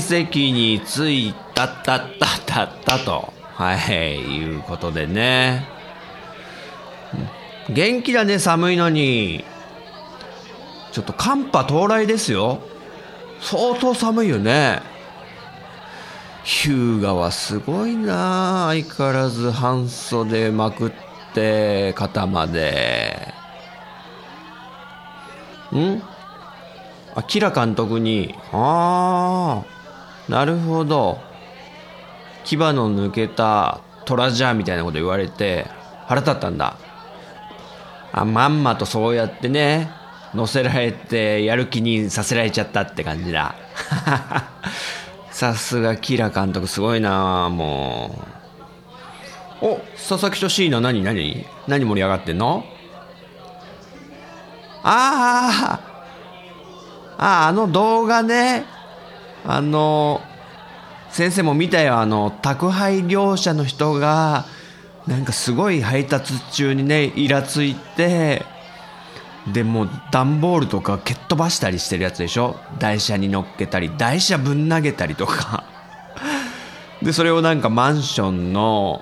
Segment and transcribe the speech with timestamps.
[0.00, 3.32] 席に着いたったったったったと。
[3.54, 5.66] はいいうことでね。
[7.68, 9.44] 元気だね寒いのに。
[10.92, 12.60] ちょっと寒波到来ですよ。
[13.40, 14.82] 相当寒いよね。
[16.42, 18.66] 日向はすごいな。
[18.68, 20.92] 相変わらず半袖まくっ
[21.34, 23.34] て肩まで。
[25.72, 26.02] ん？
[27.14, 28.34] あキラ監督に。
[28.52, 29.79] ああ
[30.30, 31.18] なるほど。
[32.44, 35.66] 牙の抜けた虎じゃみたいなこと言われて
[36.06, 36.76] 腹立ったんだ。
[38.12, 39.90] あまんまとそうやってね
[40.32, 43.56] 乗せられてやる気にさせられちゃったって感じだ。
[45.32, 48.14] さすがキラ監督すごいなも
[49.60, 49.66] う。
[49.66, 52.64] お佐々木と椎名何何何盛り上がってんの？
[54.84, 55.80] あ
[57.18, 58.64] あああの動画ね。
[59.44, 60.20] あの
[61.10, 64.44] 先生も見たよあの宅配業者の人が
[65.06, 68.44] なんかすごい配達中にねイラついて
[69.52, 72.56] でもう段ボールとか蹴っ飛ばしたりしてるやつでしょ？
[72.78, 75.64] 台車に乗っけたり台車ぶん投げたりとか。
[77.02, 79.00] でそれをなんかマンションの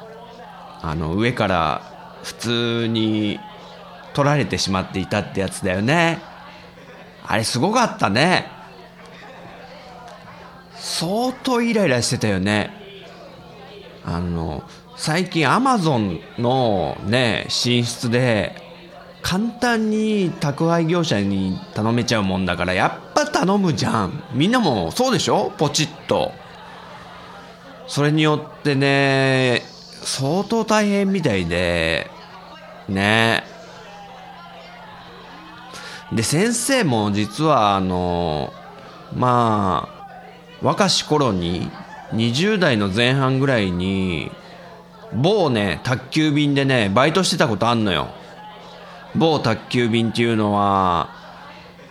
[0.80, 1.82] あの上から
[2.22, 3.40] 普通に
[4.14, 6.20] 取られてしまっていたってやつだよね。
[7.26, 8.46] あれすごかったね。
[10.88, 12.70] 相当イライラしてたよね。
[14.04, 14.62] あの
[14.96, 18.56] 最近アマゾンのね進出で
[19.20, 24.24] 簡単に宅配業者に頼めちゃうもんだからやっぱ頼むじゃん。
[24.32, 25.52] みんなもそうでしょ？
[25.58, 26.32] ポチッと。
[27.86, 29.62] それによってね
[30.02, 32.10] 相当大変みたいで。
[32.88, 33.44] ね。
[36.12, 38.52] で先生も実はあの
[39.14, 39.97] まあ
[40.62, 41.70] 若し頃に
[42.12, 44.30] 20代の前半ぐらいに
[45.14, 48.08] 某ね宅急便でねバイトしてたことあんのよ。
[49.14, 51.10] 某宅急便っていうのは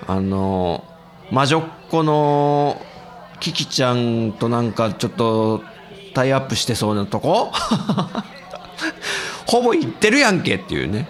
[0.05, 0.83] あの
[1.31, 2.81] 魔女っ子の
[3.39, 5.63] キキちゃんとなんかちょっと
[6.13, 7.51] タイアップしてそうなとこ？
[9.45, 11.07] ほぼ行ってるやんけっていうね。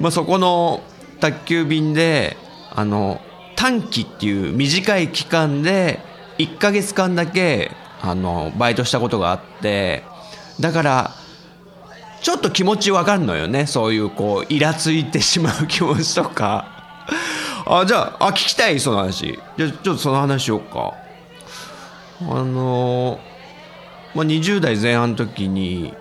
[0.00, 0.82] まあそこの
[1.20, 2.36] 宅急便で
[2.74, 3.20] あの
[3.56, 6.00] 短期っていう短い期間で
[6.38, 10.02] 1ヶ月間だけあのバイトしたことがあって
[10.60, 11.10] だから
[12.24, 13.66] ちょっと気持ちわかんのよね。
[13.66, 16.66] そういうこうイラついてしまう気持ちとか。
[17.66, 19.38] あじゃああ聞きたいその話。
[19.58, 20.94] じゃちょっとその話しようか。
[22.22, 23.20] あの
[24.14, 25.92] まあ、20代前半の時に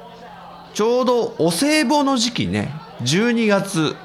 [0.73, 2.71] ちょうどお歳暮の時期ね。
[3.01, 3.97] 12月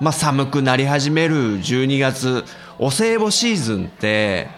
[0.00, 2.44] まあ、寒くなり始める12月
[2.78, 4.48] お歳暮シーズンって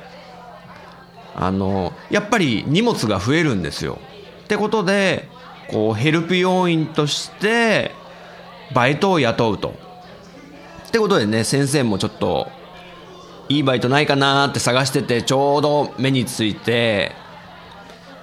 [1.34, 3.98] あのやっぱり荷物が増えるんですよ。
[4.44, 5.28] ってことで
[5.70, 7.92] こうヘルプ要員として
[8.74, 9.74] バイトを雇うと。
[10.88, 12.48] ってことでね先生もちょっと
[13.48, 17.12] いいバイトないかなって探しててちょうど目について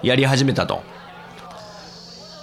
[0.03, 0.83] やり始めたと。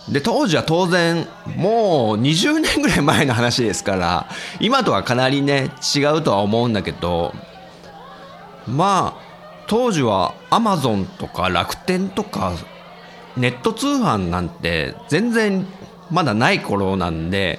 [0.09, 1.27] で当時は当然
[1.57, 4.29] もう20年ぐらい前の話ですから
[4.61, 7.35] 今とはかなりね違うとは思うんだけど
[8.69, 9.26] まあ
[9.67, 12.53] 当時はアマゾンとか楽天とか
[13.37, 15.67] ネット通販なんて全然
[16.11, 17.59] まだない頃なんで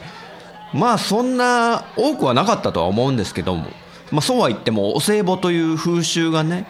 [0.74, 3.68] まあそんな多くはなかったとは思うんですけども、
[4.12, 6.68] まあ、そうは言ってもお歳暮という風習がね、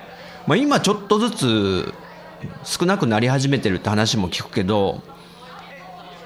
[0.48, 1.94] まあ、今ちょっとずつ
[2.64, 5.02] 少なくなり始めてるって話も聞くけど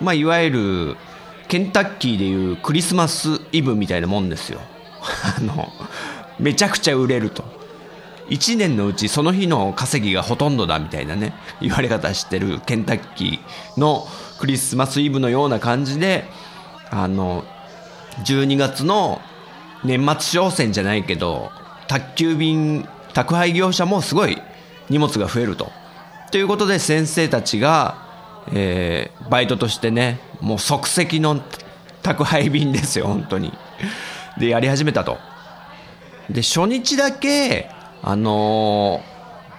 [0.01, 0.97] まあ、いわゆる
[1.47, 4.59] ケンタッキーでいうクリスマスイブみたいなもんですよ。
[5.37, 5.71] あの
[6.39, 7.43] めちゃくちゃ売れると。
[8.31, 14.07] 1年のうちその日の稼ぎがほとんどだみたいなね言われ方してるケンタッキーの
[14.39, 16.23] クリスマスイブのような感じで
[16.89, 17.43] あの
[18.25, 19.21] 12月の
[19.83, 21.51] 年末商戦じゃないけど
[21.89, 24.41] 宅急便宅配業者もすごい
[24.89, 25.69] 荷物が増えると。
[26.31, 27.97] ということで先生たちが、
[28.53, 31.41] えー、バイトとしてねもう即席の
[32.01, 33.53] 宅配便ですよ本当に。
[34.37, 35.17] でやり始めたと。
[36.29, 37.69] で初日だけ
[38.03, 39.01] あの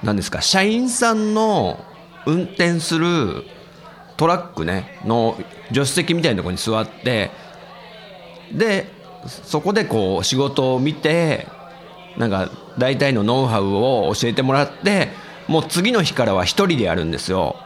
[0.02, 1.78] ー、何ですか社員さんの
[2.26, 3.44] 運転する
[4.16, 5.36] トラックねの
[5.68, 7.30] 助手席みたいなところに座って
[8.52, 8.86] で
[9.26, 11.46] そこでこう仕事を見て
[12.16, 15.08] なんか大体のノウハウを教えてもらって
[15.48, 17.56] もう次の日からは一人でやるんですよ。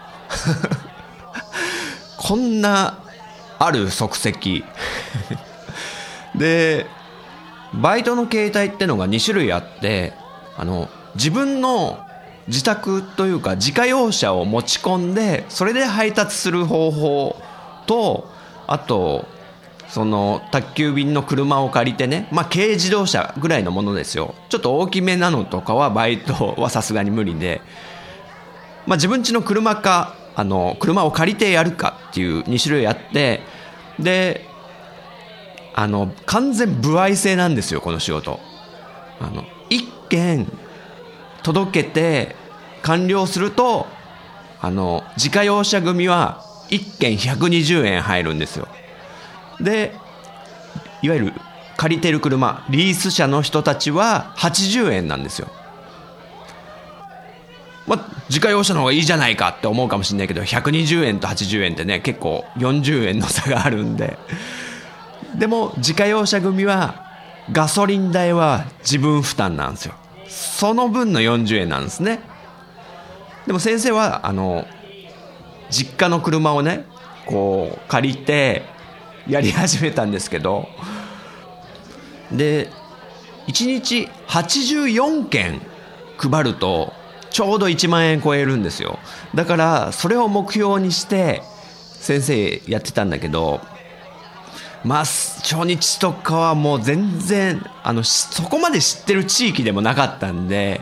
[2.17, 2.99] こんな
[3.59, 4.65] ある即席。
[6.35, 6.87] で
[7.75, 10.13] バイトの形態ってのが2種類あって
[10.57, 11.99] あの自分の
[12.49, 17.37] 自宅というか自家用車を持ち込んでそれで配達する方法
[17.87, 18.31] と
[18.67, 19.27] あと
[19.89, 24.35] その宅急便の車を借りてねまあ軽自動車ぐらいのものですよ。
[24.49, 27.61] ちょっと大きめなのとかはバイトはさすがに無理で。
[28.87, 33.41] まあ自分家の車かあの車を借りてやるかっていう2種類あって
[33.99, 34.45] で
[35.75, 38.41] あの完全歩合制なんですよこの仕事。
[39.21, 39.45] あの
[40.09, 40.51] 件
[41.43, 42.37] 届けて
[42.83, 43.87] 完了すると
[44.61, 48.69] あの自家用車組は1件120円入るんですよ。
[49.61, 49.95] で
[51.03, 51.33] いわゆる
[51.77, 55.49] 借りてる車リース車の人たちは80円なんですよ。
[57.87, 64.19] まあ、自家用車の方がいいじゃないかって思うかもしれないけど120円と80円ってね結構40円の差があるんで。
[65.39, 67.06] でも自家用車組は
[67.53, 69.95] ガソリン代は自分負担なんですよ。
[70.29, 72.21] その分の40円なんですね。
[73.47, 74.67] でも先生はあの
[75.71, 76.85] 実家の車をね
[77.27, 78.63] こう借りて
[79.29, 80.69] やり始めたんですけど
[82.33, 82.71] で
[83.47, 85.61] 1日84件
[86.19, 86.93] 配ると
[87.31, 88.99] ちょうど1万円超えるんですよ。
[89.35, 91.43] だからそれを目標にして
[91.93, 93.61] 先生やってたんだけど
[94.87, 100.81] まあ初日とかはもう全然あのそこまで知ってる地域でもなかったんで、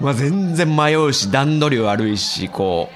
[0.00, 2.94] まあ、全然迷うし段取り悪いしこう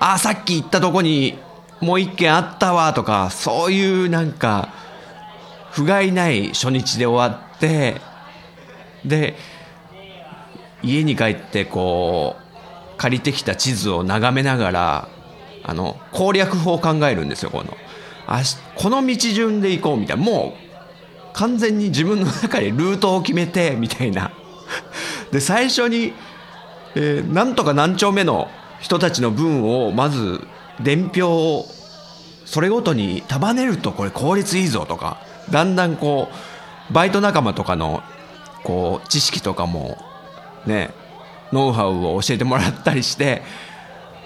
[0.00, 1.38] あさっき行ったとこに
[1.80, 4.70] もう一軒あったわとかそういうなんか
[5.70, 8.00] 不甲斐ない初日で終わって
[9.04, 9.36] で
[10.82, 15.08] 家に帰ってこう借りてきた地図を眺めながら
[15.62, 17.76] あの攻略法を考えるんですよこの。
[18.26, 18.42] あ
[18.76, 20.22] この道順で行こうみたいな。
[20.22, 20.62] もう
[21.34, 24.32] 完全に自分の中でルートを決めてみたいな。
[25.32, 26.12] で最初に、
[26.94, 28.48] えー、なんとか何丁目の
[28.80, 30.46] 人たちの分をまず
[30.80, 31.66] 伝票を
[32.44, 35.18] それごとに束ねるとこれ効率いいぞとか。
[35.50, 36.28] だんだんこ
[36.90, 38.02] うバイト仲間とかの
[38.62, 39.98] こう知識とかも
[40.66, 40.90] ね
[41.52, 43.42] ノウハウを教えてもらったりして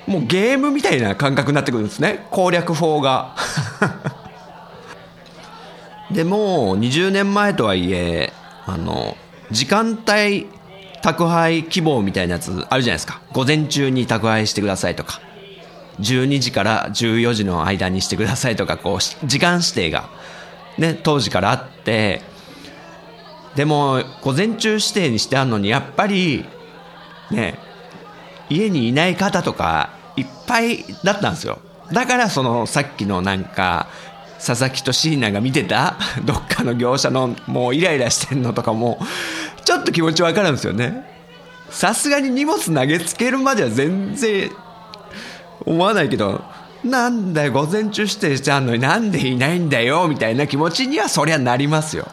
[0.06, 2.26] もうゲームみたいな感覚になってくるんですね。
[2.31, 3.35] 攻略法が。
[6.11, 8.32] でもう20年前とはいえ
[8.64, 9.17] あの
[9.50, 10.47] 時間帯
[11.03, 13.20] 宅配希望みたいなやつあるじゃないですか。
[13.32, 15.20] 午前中に宅配してくださいとか。
[16.00, 20.11] 12時から14時の間にしてくださいとかこう時間指定が
[20.76, 22.23] ね当時からあって。
[23.57, 26.45] でも午前中指定にしてあるのにやっぱり
[27.31, 27.59] ね
[28.50, 31.58] 家にいない方とかいっぱいだったんですよ。
[31.92, 33.88] だからそのさっきのなんか
[34.44, 38.99] 佐々木と椎名が見てた どっかの業者のもうイライラしてんのとかも
[39.64, 41.04] ちょっと気持ちわかるんですよね。
[41.70, 44.50] さすがに荷物投げつけるまでは全然
[45.64, 46.44] 思わないけど
[46.85, 52.06] なんだよ午前中指定してあんのになんでいないんだよみたいな気持ちにはそりゃなりますよ。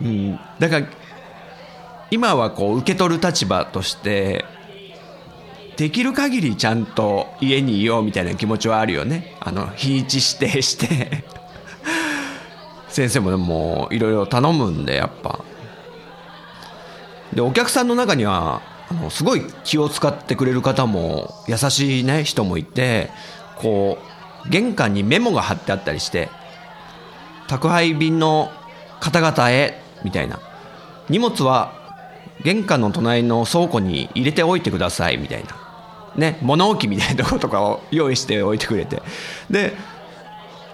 [0.00, 0.86] うん、だから
[2.10, 4.44] 今はこう受け取る立場として
[5.76, 9.36] できる限りちゃんと家にいようみたいな気持ちはあるよね。
[9.40, 11.24] あの日にち指定して。
[12.88, 15.40] 先生ももういろいろ頼むんでやっぱ。
[17.32, 18.60] でお客さんの中には
[18.90, 23.10] あのすごい気を使ってくれる方も優しいね人もいて
[23.56, 23.98] こ
[24.46, 26.28] う玄関にメモが貼ってあったりして
[27.48, 28.50] 宅配便の
[29.00, 30.38] 方々へみたいな。
[31.08, 31.72] 荷物は
[32.42, 35.61] 玄関の隣の倉庫に入れておいてくださいみたいな。
[36.16, 39.02] ね物置みたいなところとかを用意しておいてくれて。
[39.50, 39.74] で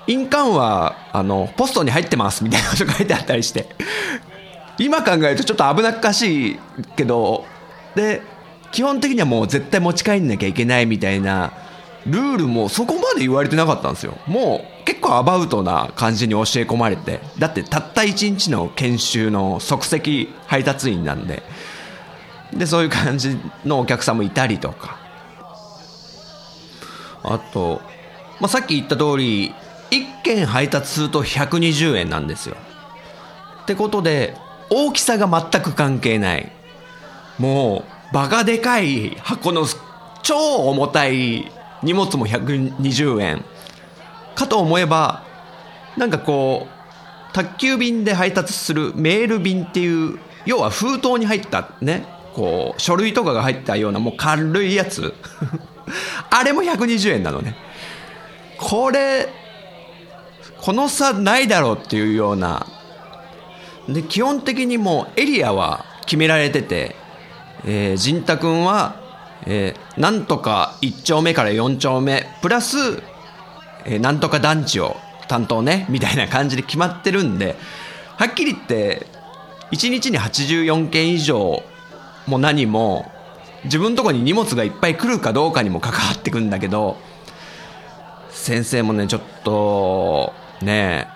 [0.06, 3.68] 印鑑はあのポストに入ってますみたいなこと書いてあったりして。
[4.78, 6.58] 今考えるとちょっと危なっかしい
[6.96, 7.44] けど
[7.96, 8.22] で
[8.70, 11.52] 基本的にはもう絶対持ち帰んなきゃいけないみたいな
[12.06, 14.16] ルールもそこまで言われてなかったんですよ。
[14.26, 17.20] もう結構アバウトな感じに教え込まれて。
[17.38, 21.42] だってたった1日の研修の即席配達員なんで。
[22.54, 24.96] でそういう感じのお客さんもいたりとか。
[27.22, 27.80] あと、
[28.40, 29.54] まあ、さっき言った通り
[29.90, 32.56] 1件配達すると120円なんですよ。
[33.62, 34.34] ってことで
[34.70, 36.52] 大きさが全く関係ない。
[37.38, 39.66] もうバカでかい箱の
[40.22, 40.36] 超
[40.68, 41.50] 重たい
[41.82, 43.44] 荷物も120円。
[44.34, 45.24] かと思えば
[45.96, 55.12] なんかこう宅急便で配達するメール便っていう要は封筒に入ったねこう書類とかが入ったようなもう軽いやつ。
[56.30, 57.56] あれも120円なのね。
[58.58, 59.28] これ
[60.60, 62.66] この差ないだろうっていうような。
[63.88, 66.94] で基本的にもうエリアは決められてて、
[67.64, 69.00] えー、仁太君は、
[69.46, 72.76] えー、なんとか1丁目から4丁目プラス、
[73.86, 77.56] えー、なんとか団地を担当ねみたいな感じで決まってるんで
[78.16, 79.06] はっきり言って
[79.70, 81.62] 1日に84件以上
[82.26, 83.10] も何も
[83.64, 86.96] 自分のとこに荷物がいっぱい来るかどうかにも関わってくるんだけど
[88.30, 91.08] 先生もねちょっとね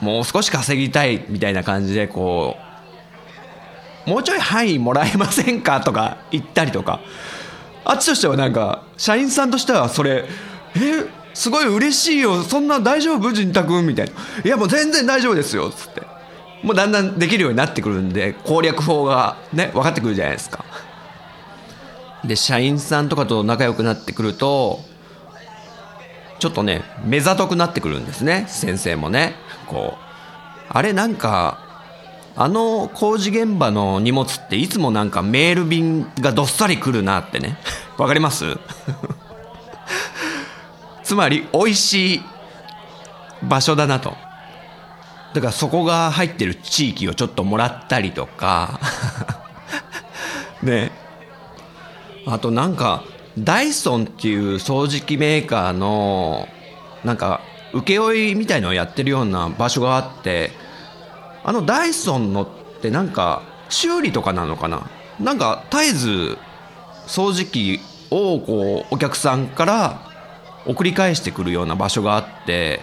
[0.00, 2.56] もう少し稼ぎたいみたいな感じでこ
[4.06, 7.00] うもうちょい範囲もらえませんかとか言ったりとか
[7.84, 10.24] あっちとしてはなんか社員さんとしてはそれ
[10.76, 10.80] え
[11.34, 13.32] すごい嬉しいよそんな大丈夫？
[13.32, 14.12] 仁太君みたいな
[14.44, 16.02] 「いやもう全然大丈夫ですよ」つって。
[16.62, 20.64] もうだんだんできるようになってくるんで攻略法がね分かってくるじゃないですか。
[22.26, 24.80] で社員さんとかと仲良くなってくると
[26.38, 29.34] ちょっとね目ざとくなってくるんですね先生もね。
[29.66, 29.98] こう
[30.68, 31.58] あれなんか
[32.36, 37.56] あの工事現場の荷物っていつもなんかメール便がどっさり来るなってね。
[37.96, 38.44] わかります？
[41.02, 42.22] つまり美味しい
[43.42, 44.16] 場所だなと。
[45.32, 48.80] だからそこが入ってる地域をちょっともらったりとか。
[50.62, 50.90] ね。
[52.26, 53.04] あとなんか
[53.38, 56.48] ダイソンっていう掃除機メーカーの
[57.04, 57.40] なんか
[57.72, 60.50] 請負みたいのをやってるような場所があって
[61.44, 62.48] あのダイソンのっ
[62.80, 64.88] てなんか修理とかなのかな？
[65.20, 66.38] なんか絶えず
[67.06, 67.80] 掃除機
[68.10, 70.00] をこうお客さんから
[70.66, 72.80] 送り返してくるような場所があって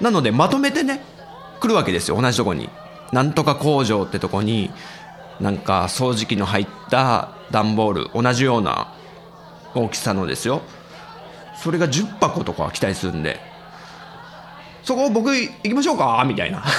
[0.00, 1.02] なのでまとめてね
[1.60, 2.20] 来るわけですよ。
[2.20, 2.68] 同じとこに。
[3.12, 4.70] なんとか工場ってとこに
[5.40, 8.92] なんか掃除機の入った段ボール同じような
[9.74, 10.62] 大きさのですよ。
[11.62, 13.38] それが10箱とか来たりするんで。
[14.82, 16.24] そこ僕行きましょうか？
[16.26, 16.64] みたいな。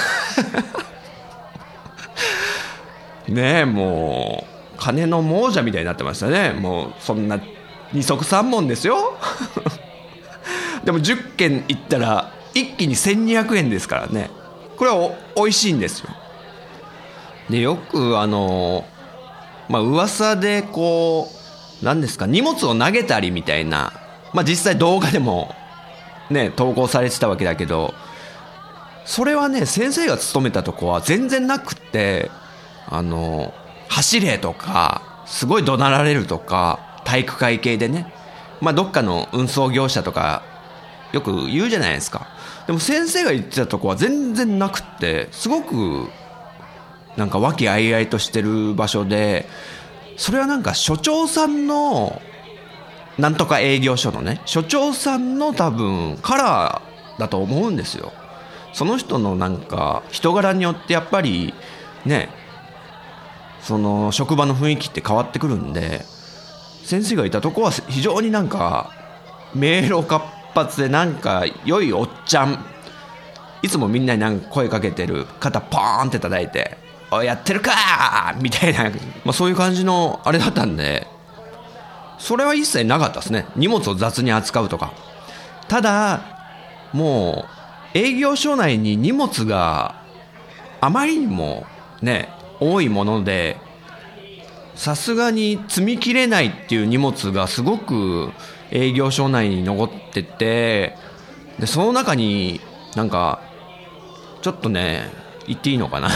[3.28, 4.44] ねえも
[4.76, 6.52] う金の亡者みたいになってましたね。
[6.52, 7.40] もうそんな
[7.92, 9.14] 二足三門ですよ。
[10.84, 14.28] でも10件行ったら一気に1200円ですからね。
[14.76, 16.10] これはおいしいんですよ。
[17.48, 18.84] でよくあの
[19.68, 21.28] まあ噂でこ
[21.82, 23.92] う何ですか荷物を投げたりみたいな
[24.32, 25.54] まあ実際動画でも
[26.30, 27.94] ね投稿されてたわけだけど
[29.04, 32.30] それはね先生が勤めたとこは全然なくって
[32.86, 33.52] あの
[33.88, 38.12] 走れとかすごい怒鳴られるとか体育会系でね
[38.60, 40.42] まあどっかの運送業者とか
[41.12, 42.26] よく言うじゃないですか。
[42.66, 46.08] でも先生が言ってたとこは全然なくってすごく
[47.16, 49.46] なんか和気あいあいとしてる場所で
[50.16, 52.20] それはなんか所長さんの
[53.18, 58.12] なんとか営業所のね所長さんの多分カラーだと思うんですよ。
[58.72, 61.54] その人のなんか人柄によってやっぱり
[62.04, 62.28] ね
[63.62, 66.04] その職場の雰囲気って変わってくるんで
[66.82, 68.90] 先生がいたとこは非常になんか
[69.54, 72.64] 迷路活発でなんか良いおっちゃん
[73.62, 76.76] いつもみんなになんか声かけてる肩ポーンって叩いて
[77.22, 78.84] 「やってるか!」みたいな、
[79.24, 81.06] まあ、そういう感じのあれだったんで
[82.18, 83.46] それは一切なかったですね。
[83.54, 84.92] 荷物を雑に扱うとか。
[85.68, 86.20] ただ
[86.92, 87.46] も
[87.94, 89.96] う営業所内に荷物が
[90.80, 91.66] あまりにも
[92.02, 92.28] ね
[92.60, 93.56] 多いもので
[94.74, 98.32] さすがに積みきれないっていう荷物がすごく
[98.70, 100.96] 営業所内に残ってて
[101.58, 102.60] でその中に
[102.94, 103.40] なんか
[104.42, 105.10] ちょっとね
[105.46, 106.08] 言っていいのかな？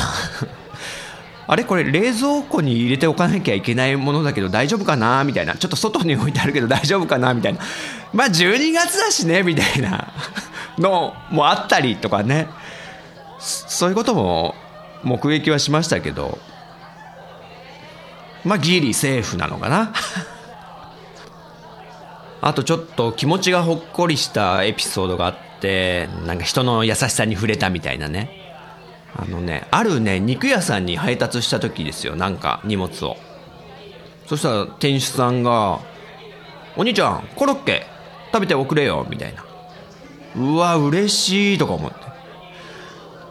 [1.51, 5.57] あれこれ冷蔵庫に入れておかなきゃいけないものだけど大丈夫かなみたいな。
[5.57, 7.61] ちょっと外に置いてあるけど大丈夫かなみたいな。
[8.13, 10.13] まあ12月だしねみたいな
[10.77, 12.49] のもあったりとかね。
[13.39, 14.55] そういうことも
[15.03, 16.37] 目撃はしましたけど。
[18.45, 19.91] まあギリセーフなのかな。
[22.43, 28.48] あとちょっと気持ちがほっこりしたエピソードがあってなんか人の優しさに触れたみたいなね。
[29.17, 33.17] あのねあるね肉屋さんに配達した時ですよなんか荷物を。
[34.27, 35.81] そしたら店主さんが
[36.77, 37.87] 「お兄ちゃんコロッケ
[38.33, 39.45] 食べておくれよ」みたいな。
[40.37, 41.97] うわ嬉しいとか思って。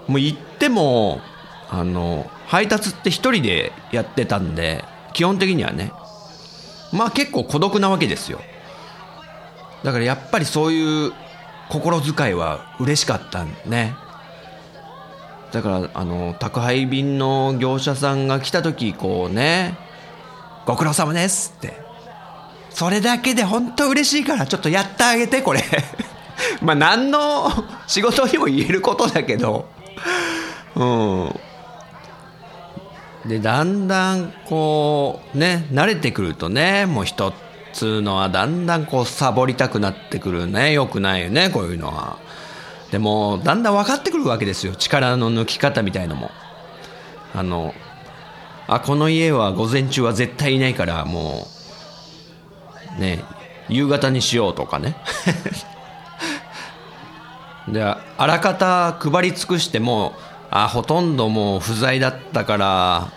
[0.08, 1.22] もう行っても
[1.70, 5.92] あの配達って一人でやってたんで基本的にはね。
[6.92, 8.42] まあ結構孤独なわけですよ。
[9.84, 11.14] だからやっぱりそういう
[11.70, 13.96] 心遣いは嬉しかったね。
[15.52, 19.78] だからあの宅配便の業者さんが来た時こうね
[20.66, 21.88] 「ご苦労様です」って。
[22.78, 25.64] それだけで本当嬉しいからちょっとやってあげてこれ。
[26.62, 27.52] まあ何の
[27.88, 29.66] 仕事にも言えることだけど。
[30.76, 31.40] うん。
[33.26, 37.34] でだんだんこうね慣れてくるとねもう一
[37.74, 40.72] つのはだんだんこうサボりたくなってくるね。
[40.72, 42.18] よくないよねこういうのは。
[42.92, 44.76] でもだんだん分かってくるわけですよ。
[44.76, 46.32] 力の抜き方みたいのも。
[47.34, 47.74] あの
[48.68, 51.48] あこの家は午前中は絶対いないからも
[52.98, 53.24] うね
[53.70, 54.96] 夕方にしようとかね。
[57.68, 60.14] であらかた配り尽くしても
[60.50, 63.12] あほとんどもう不在だったから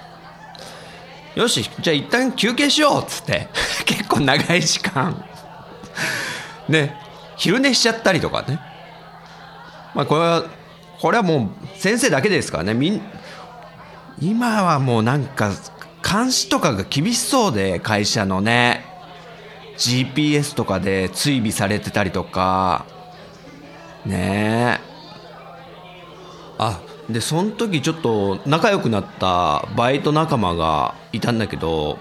[1.36, 3.48] よしじゃあ一旦休憩しようっつって
[3.86, 5.24] 結構長い時間。
[6.68, 6.96] ね
[7.36, 8.60] 昼寝しちゃったりとかね。
[9.94, 10.44] まあこれは
[11.00, 12.74] これはもう先生だけですからね。
[12.74, 13.00] みん
[14.20, 15.50] 今はもうなんか
[16.06, 18.84] 監視とかが厳しそうで会社のね。
[19.78, 22.84] GPS とかで追尾されてたりとか。
[24.04, 24.78] ね。
[24.78, 24.90] え
[26.58, 31.98] あでその時ちょっと仲良くなったバイト仲間がいたんだけど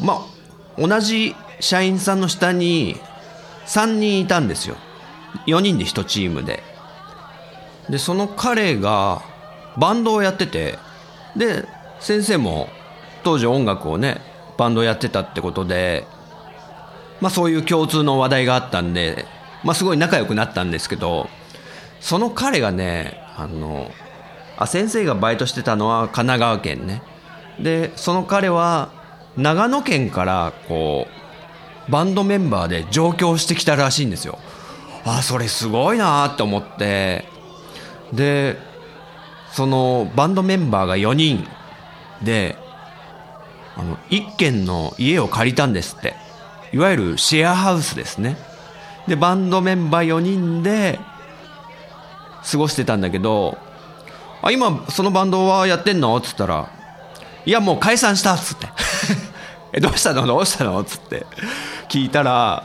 [0.00, 0.26] ま
[0.78, 2.96] あ同じ社員さんの下に
[3.66, 4.76] 3人いたんですよ。
[5.46, 6.62] 4人で1チームで。
[7.88, 9.22] でその彼が
[9.76, 10.78] バンドをやってて
[11.36, 11.68] で
[12.00, 12.68] 先生も
[13.22, 14.20] 当時音楽をね
[14.56, 16.04] バンドやってたってことで
[17.20, 19.24] まあそういう共通の話題があったんで
[19.62, 21.28] まあすごい仲良くなったんですけど
[22.00, 23.90] その彼がねあの
[24.56, 27.02] あ先生がバイトしてたのは神奈川県ね。
[27.60, 28.90] でその彼は
[29.36, 31.06] 長野県からこ
[31.88, 34.38] うバンドメンバーで上京してきたらしいんですよ。
[35.06, 37.24] あそれすごいなって思って。
[38.12, 38.58] で
[39.52, 41.46] そのバンドメンバーが4人。
[42.22, 42.56] で
[43.76, 46.14] あの1軒の家を借りたんですって。
[46.72, 48.36] いわゆるシェアハウスですね。
[49.06, 50.98] でバンドメンバー4人で
[52.50, 53.56] 過ごしてたんだけど
[54.42, 56.68] 「あ今そのバンドはやってんの?」っつったら
[57.46, 58.66] 「いやもう解散した」っつって
[59.72, 60.26] 「えどうしたの？
[60.26, 61.24] どうしたの?」っつって
[61.88, 62.64] 聞いたら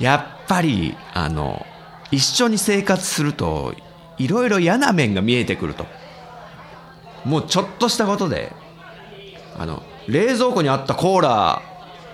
[0.00, 1.66] やっぱりあの
[2.10, 3.74] 一緒に生活すると
[4.18, 5.86] いろいろ嫌な面が見えてくると。
[7.24, 8.52] もうちょっとしたことで
[9.58, 11.60] あの冷蔵庫にあったコーラ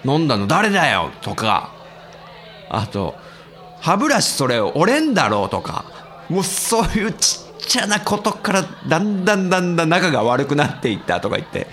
[0.05, 1.71] 飲んだの誰だよとか
[2.71, 3.15] あと
[3.81, 5.85] 歯ブラシそれ折れんだろうとか
[6.31, 11.67] もうそういうちっちゃなことからだんだんだんだん仲が悪くなっていったとか言って。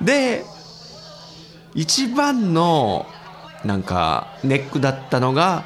[0.00, 0.44] で
[1.74, 3.06] 一番の
[3.64, 5.64] なんかネックだったのが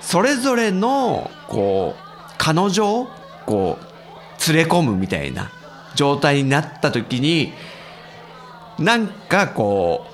[0.00, 3.08] それぞれのこう彼女を
[3.46, 5.50] こう連れ込むみたいな
[5.94, 7.52] 状態になった時に
[8.78, 10.06] なんかこ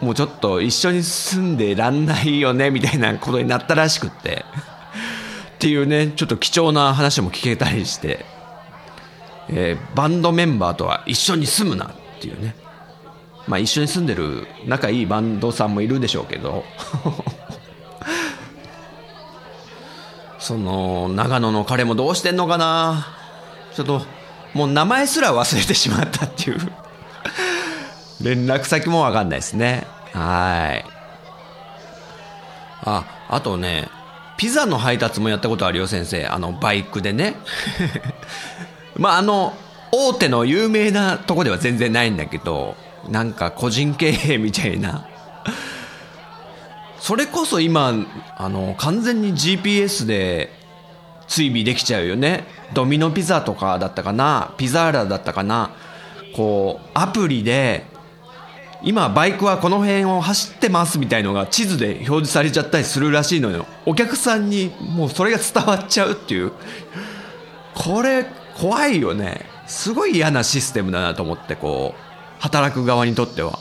[0.00, 4.44] うもうちょっと一緒に住んでらんないよねみたいなことになったらしくって
[5.54, 8.24] っていうねちょっと貴重な話も聞けたりして、
[9.48, 12.54] えー、バンドメンバーとは一緒に住むなっていうね。
[13.46, 16.64] まあ一緒に住んでる仲いいバンドさんもいるでしょうけど。
[20.38, 23.06] その長野の彼もどうしてんのかな。
[23.74, 24.02] ちょっと
[24.52, 26.58] もう名前すら忘れてしまったっていう。
[28.22, 29.86] 連絡先も分かんないですね。
[30.12, 30.84] はい。
[32.82, 33.88] ああとね
[34.36, 36.26] ピザの配達もやったことあるよ先生。
[36.26, 37.36] あのバイクでね。
[38.96, 39.56] まああの
[39.92, 42.76] 大手の有名なとこでは全然ないんだけど。
[43.08, 45.06] なんか個人経営みたいな。
[46.98, 47.92] それこそ今
[48.36, 50.50] あの完全に GPS で
[51.26, 52.44] 追尾できちゃうよね。
[52.72, 54.54] ドミノピザとかだったかな。
[54.56, 55.70] ピザーラだったかな。
[56.34, 57.84] こうアプリで
[58.82, 63.66] 今バイクはこの辺を走ってますみたいのが地図で表示されちゃったりするらしいのよ。
[63.86, 66.52] お客さんにもうそれが伝わっちゃうっていう。
[67.74, 69.46] これ怖いよね。
[69.66, 72.03] すごい嫌なシステムだなと思ってこう。
[72.44, 73.58] 働く側にとっては。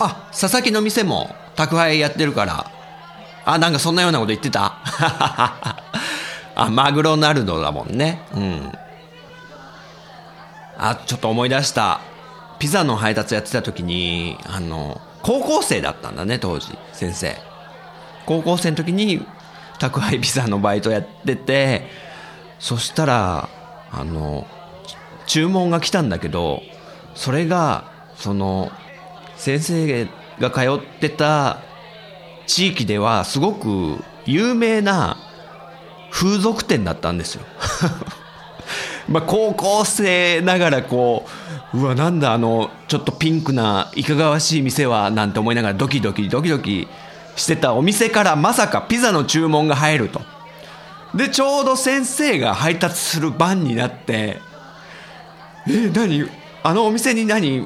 [0.00, 2.70] あ佐々木の店も宅配やってるから。
[3.44, 4.78] あなんかそんなようなこと言ってた？
[6.56, 8.22] あマグロナルドだもんね。
[8.34, 8.72] うん。
[10.76, 12.00] あちょっと思い出した。
[12.58, 17.36] ピザの配達やってた時にあの高校生だったんだね当時先生。
[18.26, 19.24] 高校生の時に
[19.78, 21.88] 宅配ピザのバイトやってて
[22.58, 23.48] そしたら
[23.92, 24.44] あの
[25.26, 26.62] 注文が来たんだけど
[27.16, 28.70] それがその
[29.36, 31.58] 先生が通ってた
[32.46, 35.16] 地域ではすごく有名な
[36.10, 37.42] 風俗店だったんですよ。
[39.08, 41.26] まあ高校生ながらこ
[41.72, 46.88] ううわなんだあのちょっとピンクないかがわしい店はなんて思いながらドキドキドキドキ
[47.36, 50.22] してたお店からまさかピザの注文が入ると。
[51.14, 54.40] でちょうど先生が配達する番になって
[55.68, 56.28] え何？
[56.66, 57.64] あのお店に何？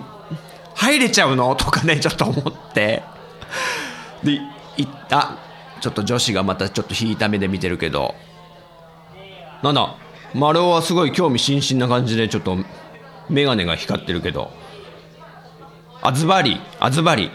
[0.75, 1.57] 入れちゃうの？
[1.57, 3.03] とかねちょっと思って。
[4.23, 4.39] で
[4.77, 5.39] 行った。
[5.81, 8.15] ちょっと女子がまたちょっと引いた目で見てるけど。
[9.63, 9.97] なんだ
[10.35, 12.59] 丸尾はすごい興味津々な感じでちょっと
[13.31, 14.51] 眼鏡が光ってるけど。
[16.03, 17.31] あずばりあずばり。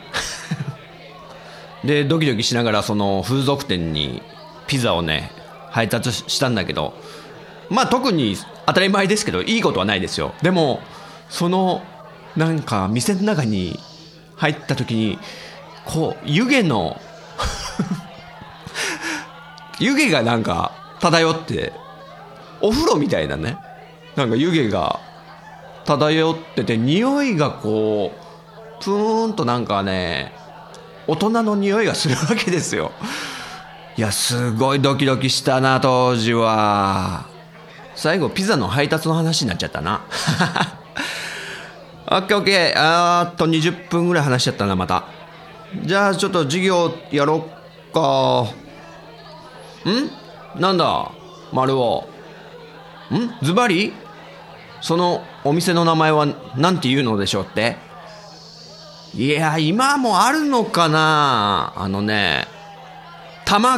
[1.84, 4.21] でドキドキしながらその風俗店に
[4.67, 5.32] ピザをね
[5.71, 6.93] 配達したんだけど。
[7.71, 10.36] まあ特に当たり前ですけどいいことはないですよ。
[10.43, 10.80] でも
[11.29, 11.83] その
[12.35, 13.79] なんか店の中に
[14.35, 15.19] 入った時に
[15.85, 16.99] こう湯気の
[19.79, 21.73] 湯気がなんか漂って
[22.61, 23.57] お風呂みたいなね
[24.15, 24.99] なんか湯気が
[25.85, 28.11] 漂ってて匂いがこ
[28.79, 30.33] うプーンとなんかね
[31.07, 32.91] 大人の匂いがするわけですよ。
[33.97, 37.27] いやすごいドキドキしたな当時は。
[37.95, 40.01] 最後ピザの配達の話になっちゃったな。
[42.07, 42.79] オッケーオッケー。
[42.79, 45.05] あーっと20分ぐらい話しちゃったなまた。
[45.83, 47.49] じゃあちょっと授業やろ
[47.89, 48.47] っか。
[49.89, 50.61] ん？
[50.61, 51.11] なんだ？
[51.51, 52.07] 丸尾。
[53.11, 53.45] ん？
[53.45, 53.93] ズバリ？
[54.81, 57.77] そのお店の名前は何て言うのでしょうって？
[59.15, 61.73] いや今もあるのかな？
[61.75, 62.45] あのね
[63.45, 63.77] 玉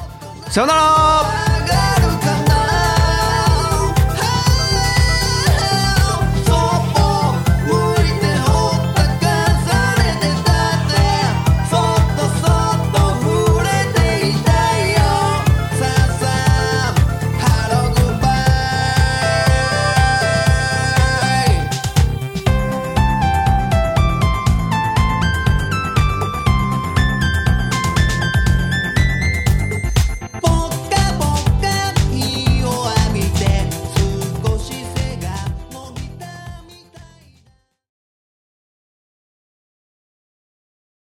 [0.51, 1.90] さよなら。